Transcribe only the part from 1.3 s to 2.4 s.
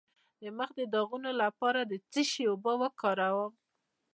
لپاره د څه